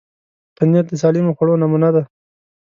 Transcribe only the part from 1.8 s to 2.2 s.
ده.